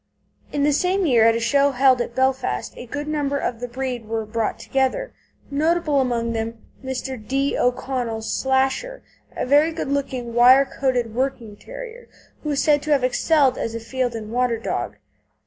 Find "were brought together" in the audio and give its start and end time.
4.07-5.13